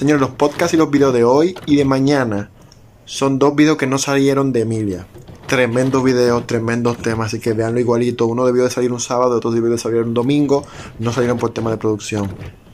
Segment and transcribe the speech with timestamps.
[0.00, 2.48] Señores, los podcasts y los videos de hoy y de mañana
[3.04, 5.06] son dos videos que no salieron de Emilia.
[5.46, 8.24] Tremendos videos, tremendos temas, así que veanlo igualito.
[8.24, 10.64] Uno debió de salir un sábado, otro debió de salir un domingo.
[10.98, 12.30] No salieron por tema de producción.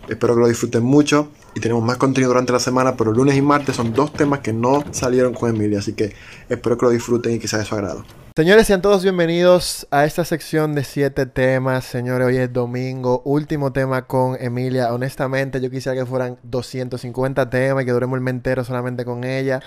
[0.09, 1.27] Espero que lo disfruten mucho
[1.57, 4.53] y tenemos más contenido durante la semana, pero lunes y martes son dos temas que
[4.53, 6.15] no salieron con Emilia, así que
[6.49, 8.05] espero que lo disfruten y que sea de su agrado.
[8.37, 11.87] Señores, sean todos bienvenidos a esta sección de siete temas.
[11.87, 14.93] Señores, hoy es domingo, último tema con Emilia.
[14.93, 19.63] Honestamente, yo quisiera que fueran 250 temas y que duremos el mentero solamente con ella.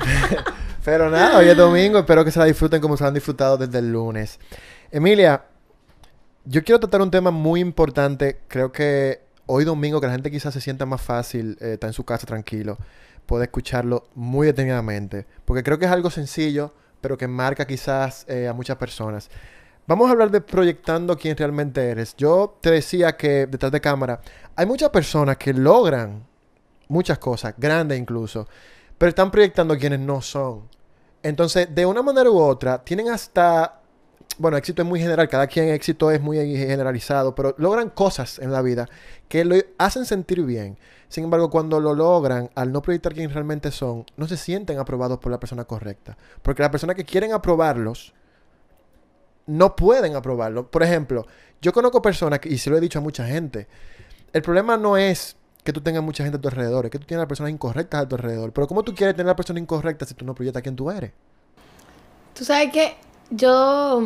[0.84, 3.56] Pero nada, hoy es domingo, espero que se la disfruten como se la han disfrutado
[3.56, 4.40] desde el lunes.
[4.90, 5.46] Emilia,
[6.44, 8.40] yo quiero tratar un tema muy importante.
[8.46, 11.94] Creo que hoy domingo, que la gente quizás se sienta más fácil, eh, está en
[11.94, 12.76] su casa tranquilo,
[13.24, 15.24] puede escucharlo muy detenidamente.
[15.46, 16.74] Porque creo que es algo sencillo
[17.06, 19.30] pero que marca quizás eh, a muchas personas.
[19.86, 22.16] Vamos a hablar de proyectando quién realmente eres.
[22.16, 24.20] Yo te decía que detrás de cámara
[24.56, 26.26] hay muchas personas que logran
[26.88, 28.48] muchas cosas, grandes incluso,
[28.98, 30.68] pero están proyectando quienes no son.
[31.22, 33.82] Entonces, de una manera u otra, tienen hasta,
[34.38, 38.52] bueno, éxito es muy general, cada quien éxito es muy generalizado, pero logran cosas en
[38.52, 38.88] la vida
[39.28, 40.78] que lo hacen sentir bien.
[41.08, 45.18] Sin embargo, cuando lo logran, al no proyectar quién realmente son, no se sienten aprobados
[45.18, 46.16] por la persona correcta.
[46.42, 48.12] Porque las personas que quieren aprobarlos,
[49.46, 50.70] no pueden aprobarlo.
[50.70, 51.26] Por ejemplo,
[51.62, 53.68] yo conozco personas, y se lo he dicho a mucha gente,
[54.32, 57.06] el problema no es que tú tengas mucha gente a tu alrededor, es que tú
[57.06, 58.52] tienes personas incorrectas a tu alrededor.
[58.52, 61.12] Pero ¿cómo tú quieres tener la persona incorrecta si tú no proyectas quién tú eres?
[62.34, 62.96] Tú sabes que
[63.30, 64.02] yo,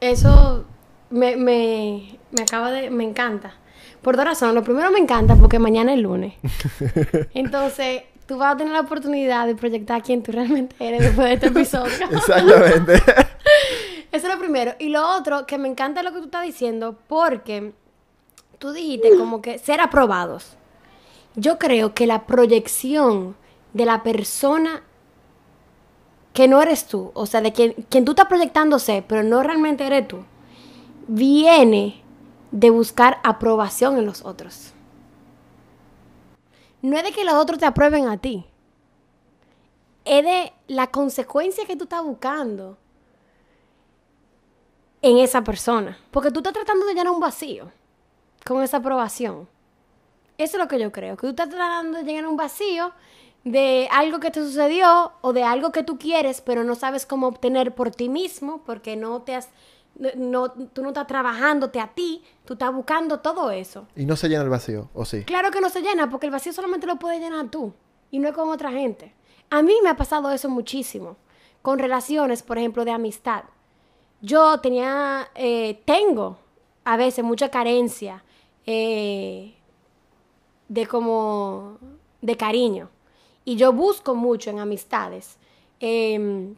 [0.00, 0.64] eso
[1.10, 3.54] me, me, me acaba de, me encanta.
[4.02, 4.54] Por dos razones.
[4.54, 6.34] Lo primero me encanta porque mañana es lunes.
[7.34, 11.34] Entonces, tú vas a tener la oportunidad de proyectar quién tú realmente eres después de
[11.34, 11.92] este episodio.
[12.10, 12.94] Exactamente.
[14.12, 14.74] Eso es lo primero.
[14.78, 17.72] Y lo otro, que me encanta lo que tú estás diciendo porque
[18.58, 20.56] tú dijiste como que ser aprobados.
[21.36, 23.36] Yo creo que la proyección
[23.72, 24.82] de la persona
[26.32, 29.86] que no eres tú, o sea, de quien, quien tú estás proyectándose, pero no realmente
[29.86, 30.24] eres tú,
[31.08, 32.02] viene
[32.50, 34.72] de buscar aprobación en los otros.
[36.82, 38.46] No es de que los otros te aprueben a ti.
[40.04, 42.78] Es de la consecuencia que tú estás buscando
[45.02, 45.98] en esa persona.
[46.10, 47.70] Porque tú estás tratando de llenar un vacío
[48.46, 49.48] con esa aprobación.
[50.38, 51.16] Eso es lo que yo creo.
[51.16, 52.92] Que tú estás tratando de llenar un vacío
[53.44, 57.28] de algo que te sucedió o de algo que tú quieres, pero no sabes cómo
[57.28, 59.48] obtener por ti mismo porque no te has
[60.16, 63.86] no, tú no estás trabajándote a ti, tú estás buscando todo eso.
[63.96, 65.24] Y no se llena el vacío, ¿o sí?
[65.24, 67.72] Claro que no se llena, porque el vacío solamente lo puedes llenar tú
[68.10, 69.14] y no es con otra gente.
[69.50, 71.16] A mí me ha pasado eso muchísimo,
[71.62, 73.44] con relaciones, por ejemplo, de amistad.
[74.22, 76.38] Yo tenía, eh, tengo
[76.84, 78.24] a veces mucha carencia
[78.66, 79.54] eh,
[80.68, 81.78] de como,
[82.22, 82.88] de cariño.
[83.44, 85.36] Y yo busco mucho en amistades,
[85.80, 86.54] em,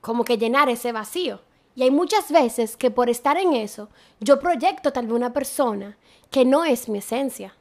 [0.00, 1.40] como que llenar ese vacío.
[1.76, 3.88] Y hay muchas veces que por estar en eso,
[4.20, 5.96] yo proyecto tal vez una persona
[6.30, 7.54] que no es mi esencia.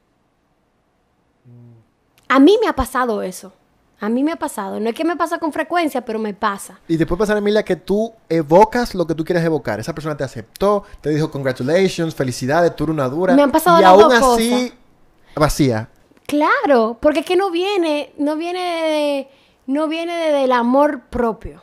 [2.27, 3.53] A mí me ha pasado eso.
[3.99, 4.79] A mí me ha pasado.
[4.79, 6.77] No es que me pasa con frecuencia, pero me pasa.
[6.89, 9.79] Y después pasa, Emilia, que tú evocas lo que tú quieres evocar.
[9.79, 13.33] Esa persona te aceptó, te dijo congratulations, felicidades, tú eres una dura.
[13.33, 14.73] Me han pasado y las aún dos así,
[15.35, 15.89] vacía.
[16.28, 19.28] Claro, porque es que no viene, no viene de,
[19.67, 21.61] no viene de- del amor propio.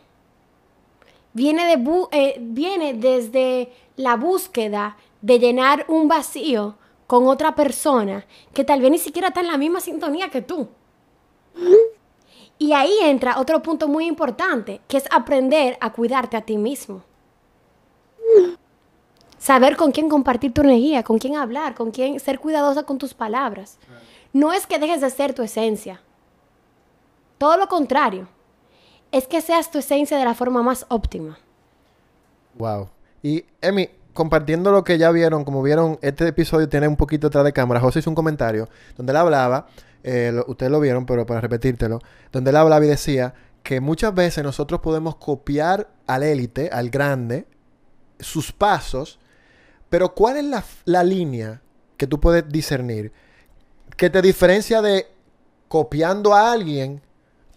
[1.33, 6.77] Viene, de bu- eh, viene desde la búsqueda de llenar un vacío
[7.07, 10.69] con otra persona que tal vez ni siquiera está en la misma sintonía que tú.
[12.59, 17.03] Y ahí entra otro punto muy importante, que es aprender a cuidarte a ti mismo.
[19.51, 23.15] Saber con quién compartir tu energía, con quién hablar, con quién ser cuidadosa con tus
[23.15, 23.79] palabras.
[24.33, 26.01] No es que dejes de ser tu esencia.
[27.37, 28.29] Todo lo contrario.
[29.11, 31.37] Es que seas tu esencia de la forma más óptima.
[32.55, 32.91] Wow.
[33.25, 37.45] Y, Emi, compartiendo lo que ya vieron, como vieron, este episodio tiene un poquito detrás
[37.45, 37.81] de cámara.
[37.81, 39.67] José hizo un comentario donde él hablaba,
[40.05, 41.99] eh, ustedes lo vieron, pero para repetírtelo,
[42.31, 47.49] donde él hablaba y decía que muchas veces nosotros podemos copiar al élite, al grande,
[48.21, 49.19] sus pasos,
[49.91, 51.61] pero ¿cuál es la, la línea
[51.97, 53.13] que tú puedes discernir
[53.97, 55.07] que te diferencia de
[55.69, 57.03] copiando a alguien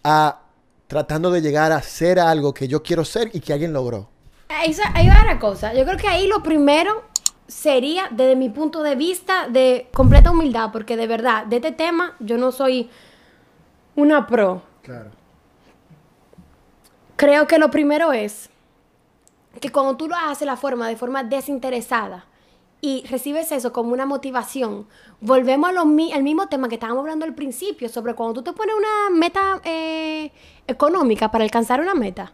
[0.02, 0.40] a
[0.86, 4.10] tratando de llegar a ser algo que yo quiero ser y que alguien logró?
[4.48, 5.72] Ahí, sa- ahí va la cosa.
[5.72, 7.04] Yo creo que ahí lo primero
[7.46, 12.14] sería, desde mi punto de vista, de completa humildad, porque de verdad, de este tema,
[12.20, 12.90] yo no soy
[13.96, 14.62] una pro.
[14.82, 15.10] Claro.
[17.16, 18.50] Creo que lo primero es
[19.60, 22.26] que cuando tú lo haces la forma de forma desinteresada
[22.80, 24.86] y recibes eso como una motivación,
[25.20, 28.42] volvemos a lo mi- al mismo tema que estábamos hablando al principio, sobre cuando tú
[28.42, 30.30] te pones una meta eh,
[30.66, 32.32] económica para alcanzar una meta,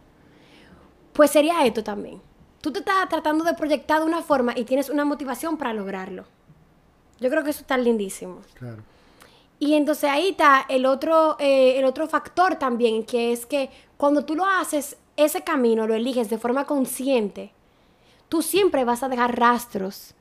[1.13, 2.21] pues sería esto también.
[2.61, 6.25] Tú te estás tratando de proyectar de una forma y tienes una motivación para lograrlo.
[7.19, 8.41] Yo creo que eso está lindísimo.
[8.55, 8.83] Claro.
[9.59, 14.25] Y entonces ahí está el otro, eh, el otro factor también, que es que cuando
[14.25, 17.51] tú lo haces, ese camino lo eliges de forma consciente,
[18.29, 20.13] tú siempre vas a dejar rastros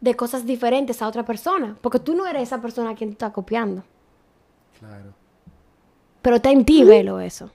[0.00, 3.14] de cosas diferentes a otra persona, porque tú no eres esa persona a quien tú
[3.14, 3.84] estás copiando,
[4.78, 5.14] Claro.
[6.22, 7.50] pero está en ti verlo eso.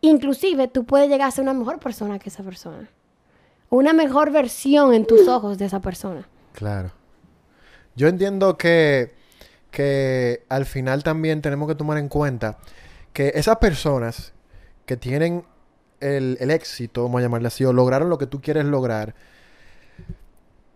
[0.00, 2.88] Inclusive tú puedes llegar a ser una mejor persona que esa persona,
[3.70, 6.28] una mejor versión en tus ojos de esa persona.
[6.52, 6.90] Claro.
[7.94, 9.14] Yo entiendo que,
[9.70, 12.58] que al final también tenemos que tomar en cuenta
[13.12, 14.32] que esas personas
[14.86, 15.44] que tienen
[16.02, 19.14] el, éxito, vamos a llamarle así, o lograron lo que tú quieres lograr,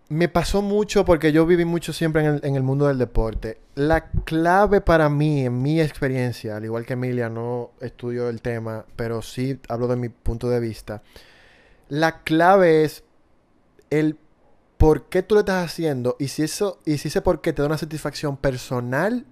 [0.09, 3.59] me pasó mucho porque yo viví mucho siempre en el, en el mundo del deporte.
[3.75, 8.85] La clave para mí, en mi experiencia, al igual que Emilia, no estudio el tema,
[8.95, 11.03] pero sí hablo de mi punto de vista.
[11.89, 13.03] La clave es
[13.89, 14.17] el
[14.77, 17.61] por qué tú lo estás haciendo y si eso y si ese por qué te
[17.61, 19.25] da una satisfacción personal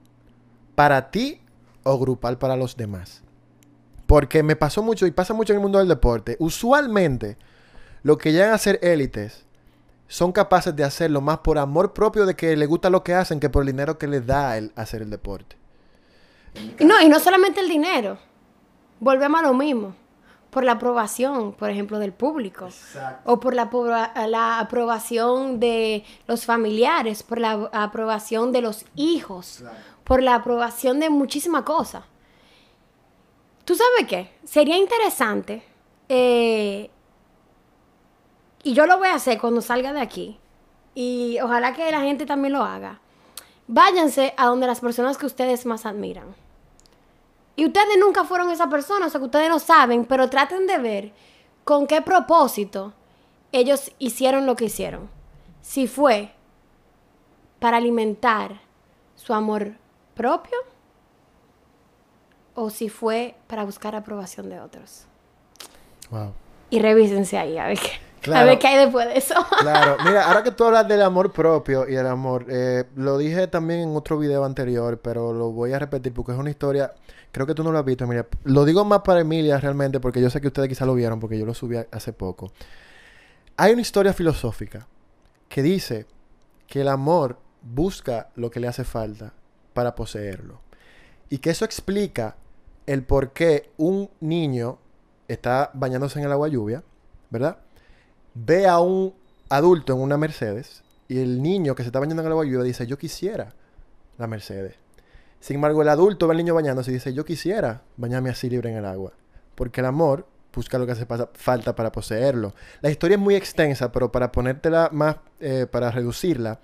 [0.73, 1.41] para ti
[1.83, 3.24] o grupal para los demás.
[4.07, 6.37] Porque me pasó mucho y pasa mucho en el mundo del deporte.
[6.39, 7.37] Usualmente,
[8.03, 9.45] lo que llegan a ser élites
[10.07, 13.39] son capaces de hacerlo más por amor propio de que les gusta lo que hacen
[13.39, 15.57] que por el dinero que les da el hacer el deporte.
[16.79, 18.17] No, y no solamente el dinero.
[18.99, 19.95] Volvemos a lo mismo.
[20.51, 22.69] Por la aprobación, por ejemplo, del público.
[23.25, 29.63] O por la aprobación de los familiares, por la aprobación de los hijos,
[30.05, 32.03] por la aprobación de muchísimas cosas.
[33.65, 34.31] ¿Tú sabes qué?
[34.43, 35.63] Sería interesante,
[36.07, 36.89] eh,
[38.61, 40.39] y yo lo voy a hacer cuando salga de aquí,
[40.93, 43.01] y ojalá que la gente también lo haga.
[43.67, 46.35] Váyanse a donde las personas que ustedes más admiran.
[47.55, 50.77] Y ustedes nunca fueron esa persona, o sea que ustedes no saben, pero traten de
[50.77, 51.13] ver
[51.63, 52.93] con qué propósito
[53.51, 55.09] ellos hicieron lo que hicieron.
[55.61, 56.33] Si fue
[57.59, 58.61] para alimentar
[59.15, 59.73] su amor
[60.13, 60.57] propio
[62.55, 65.05] o si fue para buscar aprobación de otros.
[66.09, 66.33] Wow.
[66.69, 69.35] Y revísense ahí a ver qué, a ver qué hay después de eso.
[69.59, 73.47] Claro, mira, ahora que tú hablas del amor propio y el amor, eh, lo dije
[73.47, 76.93] también en otro video anterior, pero lo voy a repetir porque es una historia,
[77.31, 78.25] creo que tú no lo has visto, Emilia.
[78.43, 81.37] Lo digo más para Emilia realmente porque yo sé que ustedes quizá lo vieron porque
[81.37, 82.51] yo lo subí a- hace poco.
[83.57, 84.87] Hay una historia filosófica
[85.47, 86.05] que dice
[86.67, 89.33] que el amor busca lo que le hace falta
[89.73, 90.59] para poseerlo.
[91.29, 92.35] Y que eso explica
[92.85, 94.79] el por qué un niño
[95.27, 96.83] está bañándose en el agua lluvia,
[97.29, 97.57] ¿verdad?
[98.35, 99.15] ve a un
[99.49, 102.63] adulto en una Mercedes y el niño que se está bañando en el agua lluvia
[102.63, 103.53] dice, yo quisiera
[104.17, 104.75] la Mercedes.
[105.39, 108.71] Sin embargo, el adulto ve al niño bañándose y dice, yo quisiera bañarme así libre
[108.71, 109.13] en el agua.
[109.55, 112.53] Porque el amor busca lo que hace falta para poseerlo.
[112.81, 116.59] La historia es muy extensa, pero para ponértela más, eh, para reducirla,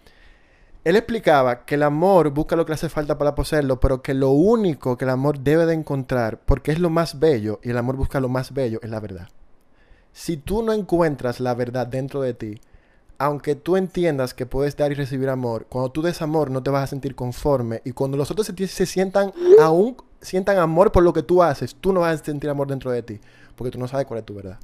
[0.84, 4.14] él explicaba que el amor busca lo que le hace falta para poseerlo, pero que
[4.14, 7.78] lo único que el amor debe de encontrar, porque es lo más bello, y el
[7.78, 9.28] amor busca lo más bello, es la verdad.
[10.12, 12.62] Si tú no encuentras la verdad dentro de ti,
[13.20, 16.72] aunque tú entiendas que puedes dar y recibir amor, cuando tú des amor no te
[16.72, 21.04] vas a sentir conforme y cuando los otros se, se sientan aún sientan amor por
[21.04, 23.22] lo que tú haces, tú no vas a sentir amor dentro de ti,
[23.56, 24.58] porque tú no sabes cuál es tu verdad.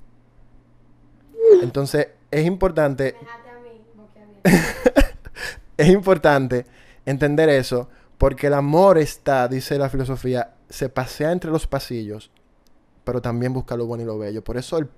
[1.62, 3.16] Entonces, es importante
[5.78, 6.66] es importante
[7.06, 12.32] entender eso porque el amor está, dice la filosofía, se pasea entre los pasillos,
[13.04, 14.44] pero también busca lo bueno y lo bello.
[14.44, 14.90] Por eso el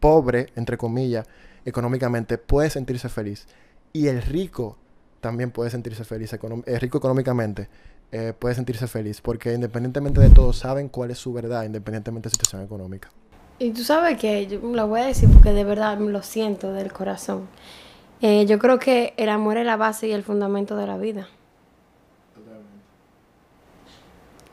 [0.00, 1.26] pobre, entre comillas,
[1.64, 3.46] económicamente puede sentirse feliz
[3.92, 4.78] y el rico
[5.20, 7.68] también puede sentirse feliz, econom- eh, rico económicamente
[8.12, 12.30] eh, puede sentirse feliz porque independientemente de todo saben cuál es su verdad, independientemente de
[12.30, 13.10] su situación económica.
[13.58, 17.48] Y tú sabes que lo voy a decir porque de verdad lo siento del corazón.
[18.22, 21.28] Eh, yo creo que el amor es la base y el fundamento de la vida.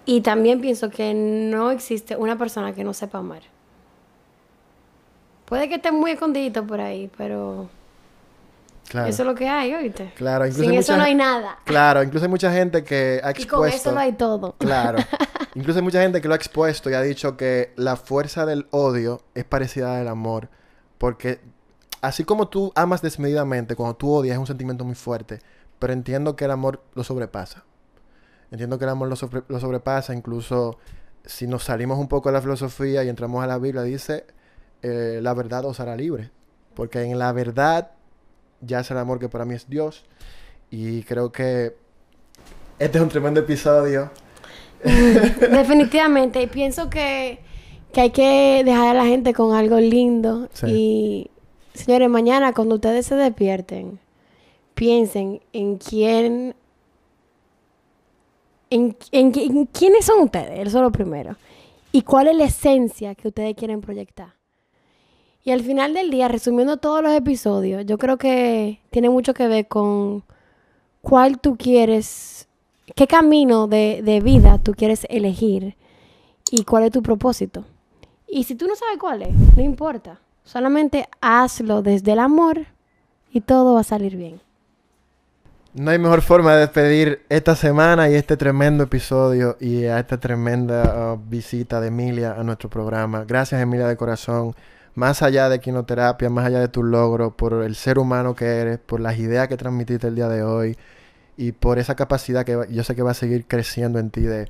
[0.05, 3.41] Y también pienso que no existe una persona que no sepa amar.
[5.45, 7.69] Puede que esté muy escondidito por ahí, pero
[8.89, 9.07] Claro.
[9.07, 10.11] eso es lo que hay, oíste.
[10.15, 11.57] Claro, incluso Sin hay eso mucha no hay nada.
[11.63, 13.55] Claro, incluso hay mucha gente que ha Y expuesto.
[13.57, 14.55] con eso lo hay todo.
[14.57, 14.97] Claro.
[15.55, 18.65] Incluso hay mucha gente que lo ha expuesto y ha dicho que la fuerza del
[18.71, 20.49] odio es parecida al amor.
[20.97, 21.39] Porque
[22.03, 25.39] así como tú amas desmedidamente, cuando tú odias es un sentimiento muy fuerte.
[25.79, 27.63] Pero entiendo que el amor lo sobrepasa.
[28.51, 30.13] Entiendo que el amor lo, sobre- lo sobrepasa.
[30.13, 30.77] Incluso
[31.25, 34.25] si nos salimos un poco de la filosofía y entramos a la Biblia, dice,
[34.81, 36.29] eh, la verdad os hará libre.
[36.75, 37.91] Porque en la verdad
[38.61, 40.05] ya es el amor que para mí es Dios.
[40.69, 41.75] Y creo que
[42.79, 44.11] este es un tremendo episodio.
[44.83, 46.41] Definitivamente.
[46.41, 47.39] Y pienso que,
[47.91, 50.49] que hay que dejar a la gente con algo lindo.
[50.53, 50.65] Sí.
[50.67, 51.31] Y,
[51.73, 53.99] señores, mañana cuando ustedes se despierten,
[54.73, 56.55] piensen en quién...
[58.69, 61.35] En, en en quiénes son ustedes, eso es lo primero.
[61.91, 64.33] Y cuál es la esencia que ustedes quieren proyectar.
[65.43, 69.47] Y al final del día, resumiendo todos los episodios, yo creo que tiene mucho que
[69.47, 70.23] ver con
[71.01, 72.47] cuál tú quieres,
[72.95, 75.75] qué camino de, de vida tú quieres elegir
[76.49, 77.65] y cuál es tu propósito.
[78.27, 80.19] Y si tú no sabes cuál es, no importa.
[80.43, 82.65] Solamente hazlo desde el amor
[83.31, 84.41] y todo va a salir bien.
[85.73, 90.19] No hay mejor forma de despedir esta semana y este tremendo episodio y a esta
[90.19, 93.25] tremenda uh, visita de Emilia a nuestro programa.
[93.25, 94.53] Gracias Emilia de corazón.
[94.93, 98.77] Más allá de quinoterapia, más allá de tu logro, por el ser humano que eres,
[98.77, 100.77] por las ideas que transmitiste el día de hoy
[101.37, 104.49] y por esa capacidad que yo sé que va a seguir creciendo en ti de,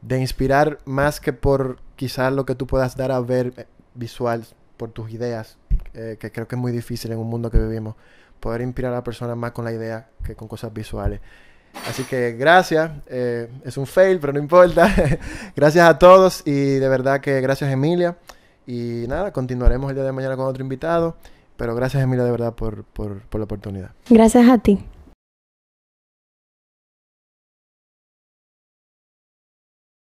[0.00, 4.46] de inspirar más que por quizás lo que tú puedas dar a ver eh, visual,
[4.76, 5.58] por tus ideas,
[5.94, 7.94] eh, que creo que es muy difícil en un mundo que vivimos
[8.40, 11.20] poder inspirar a la persona más con la idea que con cosas visuales.
[11.88, 14.92] Así que gracias, eh, es un fail, pero no importa.
[15.56, 18.16] gracias a todos y de verdad que gracias Emilia.
[18.66, 21.16] Y nada, continuaremos el día de mañana con otro invitado.
[21.56, 23.90] Pero gracias Emilia de verdad por, por, por la oportunidad.
[24.08, 24.78] Gracias a ti.